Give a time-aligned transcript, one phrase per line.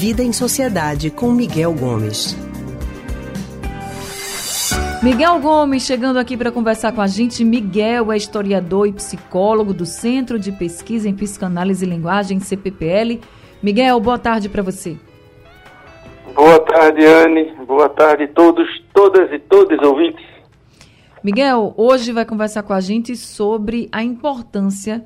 [0.00, 2.34] Vida em Sociedade com Miguel Gomes.
[5.02, 7.44] Miguel Gomes chegando aqui para conversar com a gente.
[7.44, 13.20] Miguel é historiador e psicólogo do Centro de Pesquisa em Psicanálise e Linguagem, CPPL.
[13.62, 14.96] Miguel, boa tarde para você.
[16.34, 17.52] Boa tarde, Anne.
[17.66, 20.24] Boa tarde a todos, todas e todos ouvintes.
[21.22, 25.04] Miguel, hoje vai conversar com a gente sobre a importância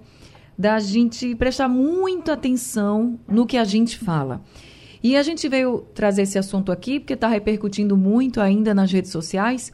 [0.57, 4.41] da gente prestar muita atenção no que a gente fala.
[5.05, 9.11] E a gente veio trazer esse assunto aqui porque está repercutindo muito ainda nas redes
[9.11, 9.71] sociais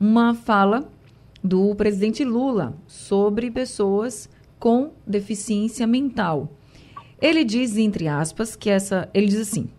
[0.00, 0.90] uma fala
[1.44, 6.52] do presidente Lula sobre pessoas com deficiência mental.
[7.22, 9.08] Ele diz, entre aspas, que essa.
[9.14, 9.70] Ele diz assim: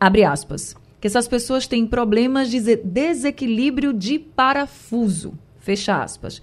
[0.00, 5.34] abre aspas, que essas pessoas têm problemas de desequilíbrio de parafuso.
[5.58, 6.40] Fecha aspas.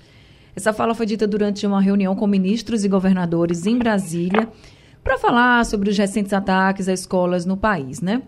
[0.56, 4.48] Essa fala foi dita durante uma reunião com ministros e governadores em Brasília
[5.06, 8.24] para falar sobre os recentes ataques a escolas no país, né?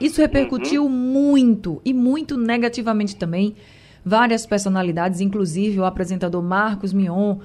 [0.00, 3.54] Isso repercutiu muito e muito negativamente também.
[4.02, 7.36] Várias personalidades, inclusive o apresentador Marcos Mion,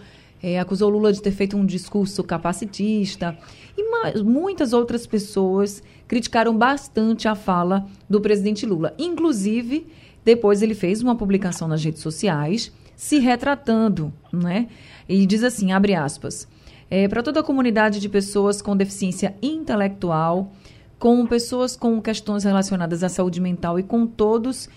[0.42, 3.38] é, acusou Lula de ter feito um discurso capacitista
[3.78, 3.84] e
[4.24, 8.94] muitas outras pessoas criticaram bastante a fala do presidente Lula.
[8.98, 9.86] Inclusive,
[10.24, 14.70] depois ele fez uma publicação nas redes sociais se retratando, né?
[15.10, 16.48] E diz assim, abre aspas,
[16.90, 20.52] é, para toda a comunidade de pessoas com deficiência intelectual,
[21.00, 24.70] com pessoas com questões relacionadas à saúde mental e com todos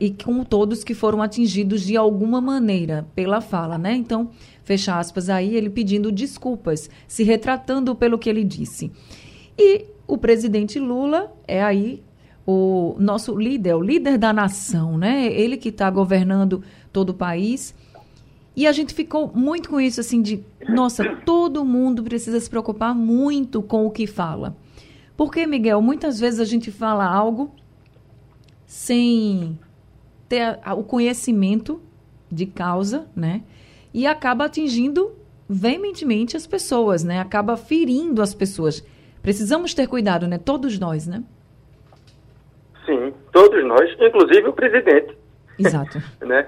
[0.00, 3.94] e com todos que foram atingidos de alguma maneira pela fala, né?
[3.94, 4.30] Então,
[4.64, 8.90] fecha aspas aí, ele pedindo desculpas, se retratando pelo que ele disse.
[9.56, 12.02] E o presidente Lula é aí
[12.44, 15.26] o nosso líder, o líder da nação, né?
[15.32, 17.72] Ele que está governando todo o país.
[18.60, 22.94] E a gente ficou muito com isso, assim, de, nossa, todo mundo precisa se preocupar
[22.94, 24.54] muito com o que fala.
[25.16, 27.54] Porque, Miguel, muitas vezes a gente fala algo
[28.66, 29.58] sem
[30.28, 31.80] ter a, a, o conhecimento
[32.30, 33.44] de causa, né?
[33.94, 35.10] E acaba atingindo
[35.48, 37.18] veementemente as pessoas, né?
[37.18, 38.86] Acaba ferindo as pessoas.
[39.22, 40.36] Precisamos ter cuidado, né?
[40.36, 41.24] Todos nós, né?
[42.84, 45.16] Sim, todos nós, inclusive o presidente.
[45.58, 45.96] Exato.
[46.20, 46.46] né?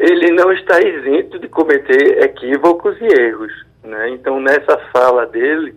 [0.00, 3.52] Ele não está isento de cometer equívocos e erros.
[3.84, 4.10] Né?
[4.10, 5.76] Então, nessa fala dele,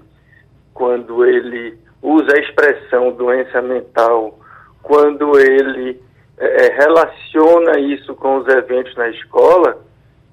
[0.73, 4.39] quando ele usa a expressão doença mental,
[4.81, 6.01] quando ele
[6.37, 9.77] é, é relaciona isso com os eventos na escola,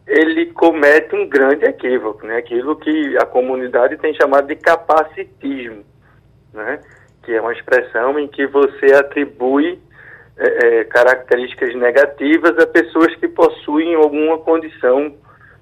[0.07, 2.37] ele comete um grande equívoco, né?
[2.37, 5.85] aquilo que a comunidade tem chamado de capacitismo.
[6.53, 6.81] Né?
[7.23, 9.79] que é uma expressão em que você atribui
[10.41, 15.15] é, é, características negativas a pessoas que possuem alguma condição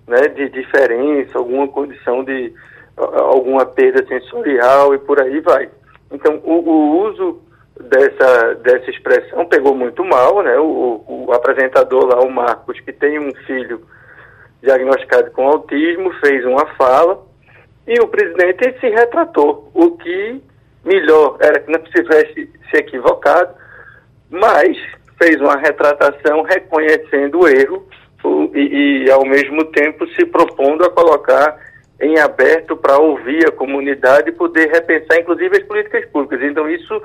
[0.07, 2.53] né, de diferença, alguma condição de
[2.97, 5.69] alguma perda sensorial e por aí vai.
[6.11, 7.41] Então, o, o uso
[7.81, 10.59] dessa, dessa expressão pegou muito mal, né?
[10.59, 13.83] O, o, apresentador lá, o Marcos, que tem um filho
[14.63, 17.21] diagnosticado com autismo, fez uma fala
[17.87, 20.43] e o presidente se retratou, o que
[20.85, 23.55] melhor era que não tivesse se equivocado,
[24.31, 24.77] mas
[25.19, 27.87] fez uma retratação reconhecendo o erro
[28.55, 31.59] e, e ao mesmo tempo se propondo a colocar
[32.01, 36.49] em aberto para ouvir a comunidade e poder repensar, inclusive, as políticas públicas.
[36.49, 37.03] Então, isso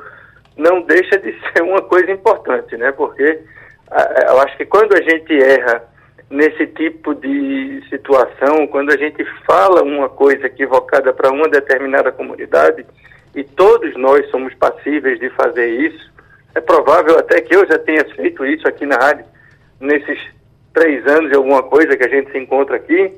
[0.55, 2.91] não deixa de ser uma coisa importante, né?
[2.91, 3.39] Porque
[4.27, 5.83] eu acho que quando a gente erra
[6.29, 12.85] nesse tipo de situação, quando a gente fala uma coisa equivocada para uma determinada comunidade,
[13.35, 16.12] e todos nós somos passíveis de fazer isso.
[16.55, 19.25] É provável até que eu já tenha feito isso aqui na rádio,
[19.79, 20.19] nesses
[20.73, 23.13] três anos e alguma coisa que a gente se encontra aqui.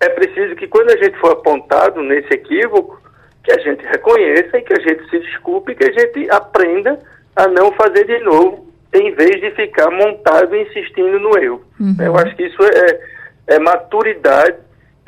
[0.00, 3.00] É preciso que quando a gente for apontado nesse equívoco,
[3.42, 6.98] que a gente reconheça e que a gente se desculpe, que a gente aprenda
[7.34, 11.64] a não fazer de novo, em vez de ficar montado insistindo no erro.
[11.80, 11.96] Uhum.
[12.00, 14.56] Eu acho que isso é, é maturidade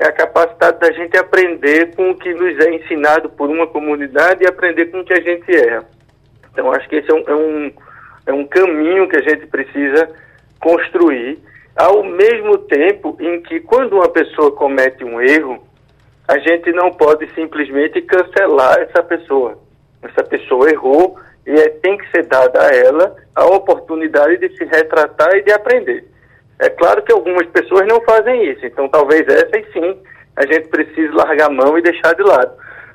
[0.00, 4.42] é a capacidade da gente aprender com o que nos é ensinado por uma comunidade
[4.42, 5.84] e aprender com o que a gente erra.
[6.52, 7.72] Então, acho que esse é um, é um,
[8.26, 10.10] é um caminho que a gente precisa
[10.60, 11.38] construir,
[11.76, 15.62] ao mesmo tempo em que, quando uma pessoa comete um erro,
[16.28, 19.58] a gente não pode simplesmente cancelar essa pessoa.
[20.02, 24.64] Essa pessoa errou e é, tem que ser dada a ela a oportunidade de se
[24.64, 26.04] retratar e de aprender.
[26.60, 29.98] É claro que algumas pessoas não fazem isso, então talvez essas sim
[30.36, 32.52] a gente precise largar a mão e deixar de lado.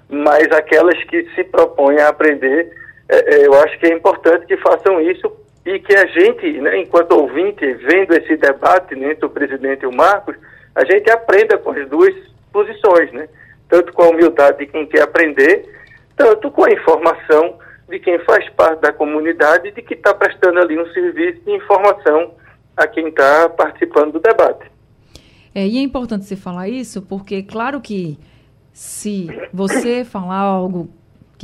[0.10, 2.72] Mas aquelas que se propõem a aprender,
[3.10, 5.32] eu acho que é importante que façam isso
[5.66, 9.88] e que a gente, né, enquanto ouvinte, vendo esse debate né, entre o presidente e
[9.88, 10.36] o Marcos,
[10.76, 12.14] a gente aprenda com as duas
[12.52, 13.28] posições, né?
[13.68, 15.66] Tanto com a humildade de quem quer aprender,
[16.16, 17.58] tanto com a informação
[17.90, 22.34] de quem faz parte da comunidade de que está prestando ali um serviço de informação
[22.76, 24.70] a quem está participando do debate.
[25.54, 28.20] É, e é importante você falar isso, porque claro que
[28.74, 30.90] se você falar algo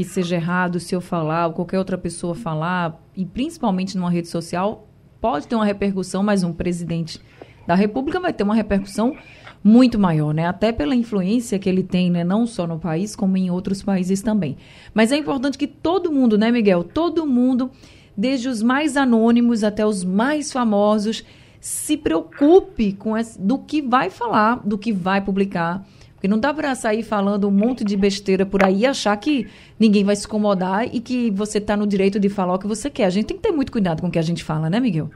[0.04, 4.28] que seja errado, se eu falar, ou qualquer outra pessoa falar, e principalmente numa rede
[4.28, 4.88] social,
[5.20, 7.22] pode ter uma repercussão, mas um presidente
[7.68, 9.16] da República vai ter uma repercussão
[9.64, 10.48] muito maior, né?
[10.48, 12.24] Até pela influência que ele tem, né?
[12.24, 14.58] Não só no país, como em outros países também.
[14.94, 16.84] Mas é importante que todo mundo, né, Miguel?
[16.84, 17.70] Todo mundo,
[18.18, 21.24] desde os mais anônimos até os mais famosos,
[21.60, 25.86] se preocupe com esse, do que vai falar, do que vai publicar.
[26.22, 29.50] Porque não dá para sair falando um monte de besteira por aí e achar que
[29.80, 32.92] ninguém vai se incomodar e que você está no direito de falar o que você
[32.92, 33.06] quer.
[33.06, 35.10] A gente tem que ter muito cuidado com o que a gente fala, né, Miguel?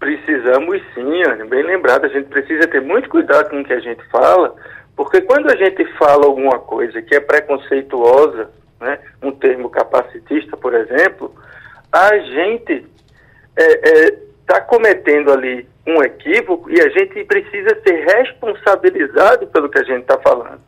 [0.00, 4.04] Precisamos sim, bem lembrado, a gente precisa ter muito cuidado com o que a gente
[4.10, 4.56] fala,
[4.96, 8.50] porque quando a gente fala alguma coisa que é preconceituosa,
[8.80, 11.32] né, um termo capacitista, por exemplo,
[11.92, 12.84] a gente
[13.56, 19.68] está é, é, tá cometendo ali um equívoco e a gente precisa ser responsabilizado pelo
[19.68, 20.60] que a gente está falando.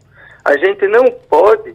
[0.44, 1.74] A gente não pode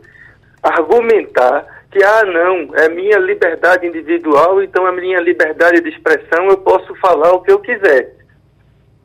[0.62, 6.58] argumentar que, ah, não, é minha liberdade individual, então é minha liberdade de expressão, eu
[6.60, 8.16] posso falar o que eu quiser.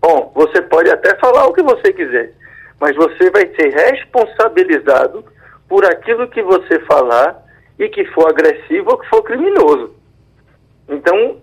[0.01, 2.33] Bom, você pode até falar o que você quiser,
[2.81, 5.25] mas você vai ser responsabilizado
[5.69, 7.43] por aquilo que você falar
[7.79, 9.95] e que for agressivo ou que for criminoso.
[10.89, 11.39] Então,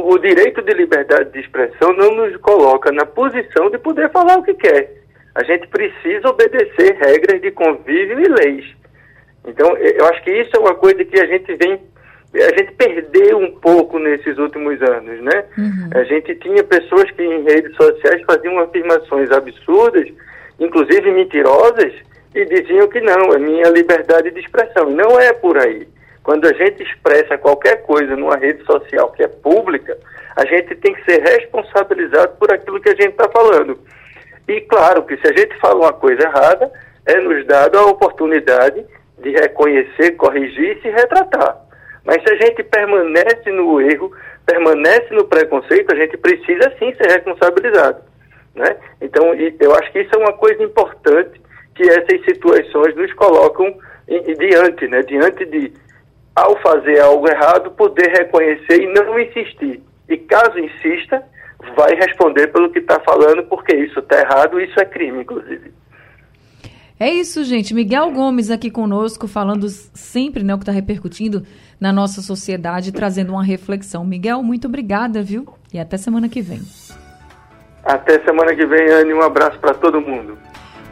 [0.00, 4.38] o, o direito de liberdade de expressão não nos coloca na posição de poder falar
[4.38, 4.92] o que quer.
[5.34, 8.64] A gente precisa obedecer regras de convívio e leis.
[9.46, 11.80] Então, eu acho que isso é uma coisa que a gente vem,
[12.34, 15.44] a gente perdeu um pouco nesses últimos anos, né?
[15.56, 15.90] Uhum.
[15.94, 20.08] A gente tinha pessoas que em redes sociais faziam afirmações absurdas,
[20.58, 21.92] inclusive mentirosas,
[22.34, 24.90] e diziam que não, é minha liberdade de expressão.
[24.90, 25.88] Não é por aí.
[26.22, 29.96] Quando a gente expressa qualquer coisa numa rede social que é pública,
[30.36, 33.78] a gente tem que ser responsabilizado por aquilo que a gente está falando.
[34.46, 36.70] E claro que se a gente fala uma coisa errada,
[37.06, 38.84] é nos dado a oportunidade
[39.18, 41.56] de reconhecer, corrigir e se retratar.
[42.04, 44.12] Mas se a gente permanece no erro,
[44.46, 48.02] permanece no preconceito, a gente precisa sim ser responsabilizado.
[48.54, 48.76] Né?
[49.00, 51.40] Então, eu acho que isso é uma coisa importante
[51.74, 53.78] que essas situações nos colocam
[54.38, 55.02] diante, né?
[55.02, 55.72] diante de,
[56.34, 59.82] ao fazer algo errado, poder reconhecer e não insistir.
[60.08, 61.22] E caso insista,
[61.76, 65.72] vai responder pelo que está falando, porque isso está errado, isso é crime, inclusive.
[66.98, 67.72] É isso, gente.
[67.72, 71.42] Miguel Gomes aqui conosco, falando sempre né, o que está repercutindo
[71.80, 74.04] na nossa sociedade, trazendo uma reflexão.
[74.04, 75.46] Miguel, muito obrigada, viu?
[75.72, 76.60] E até semana que vem.
[77.82, 79.14] Até semana que vem, Anne.
[79.14, 80.36] Um abraço para todo mundo.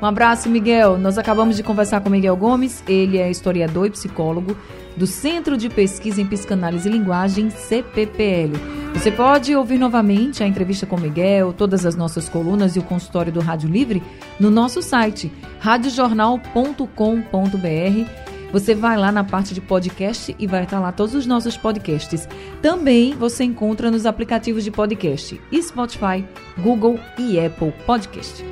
[0.00, 0.96] Um abraço, Miguel.
[0.96, 2.82] Nós acabamos de conversar com Miguel Gomes.
[2.86, 4.56] Ele é historiador e psicólogo
[4.96, 8.52] do Centro de Pesquisa em Psicanálise e Linguagem, CPPL.
[8.94, 13.32] Você pode ouvir novamente a entrevista com Miguel, todas as nossas colunas e o consultório
[13.32, 14.02] do Rádio Livre
[14.40, 15.30] no nosso site
[15.60, 18.28] radiojornal.com.br.
[18.50, 22.26] Você vai lá na parte de podcast e vai estar lá todos os nossos podcasts.
[22.62, 26.24] Também você encontra nos aplicativos de podcast Spotify,
[26.58, 28.48] Google e Apple Podcast.